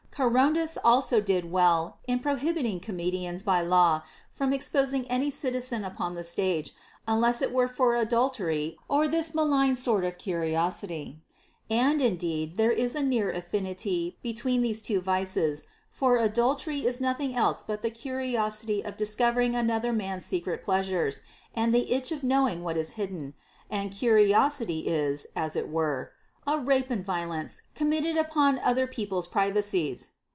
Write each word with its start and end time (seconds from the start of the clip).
Charondas 0.13 0.77
also 0.83 1.21
did 1.21 1.49
well 1.49 1.97
in 2.05 2.19
prohibiting 2.19 2.81
comedians 2.81 3.43
by 3.43 3.61
law 3.61 4.03
from 4.29 4.51
exposing 4.51 5.07
any 5.09 5.31
citizen 5.31 5.85
upon 5.85 6.13
the 6.13 6.23
stage, 6.23 6.73
unless 7.07 7.41
it 7.41 7.53
were 7.53 7.67
for 7.69 7.95
adultery 7.95 8.77
or 8.89 9.07
this 9.07 9.33
malignant 9.33 9.77
sort 9.77 10.03
of 10.03 10.17
curi 10.17 10.51
osity. 10.51 11.15
And 11.69 12.01
indeed 12.01 12.57
there 12.57 12.73
is 12.73 12.93
a 12.93 13.01
near 13.01 13.31
affinity 13.31 14.17
between 14.21 14.61
these 14.61 14.81
two 14.81 14.99
vices, 14.99 15.63
for 15.89 16.17
adultery 16.17 16.79
is 16.85 16.99
nothing 16.99 17.33
else 17.33 17.63
but 17.63 17.81
the 17.81 17.89
curiosity 17.89 18.83
of 18.83 18.97
discovering 18.97 19.55
another 19.55 19.93
man's 19.93 20.25
secret 20.25 20.61
pleasures, 20.61 21.21
and 21.55 21.73
the 21.73 21.89
itch 21.93 22.11
of 22.11 22.21
knowing 22.21 22.63
what 22.65 22.77
is 22.77 22.91
hidden; 22.91 23.33
and 23.69 23.91
curiosity 23.93 24.79
is 24.87 25.25
(as 25.37 25.55
it 25.55 25.69
were) 25.69 26.11
a 26.47 26.57
rape 26.57 26.89
and 26.89 27.05
violence 27.05 27.61
committed 27.75 28.17
upon 28.17 28.57
other 28.59 28.87
people's 28.87 29.27
privacies. 29.27 30.13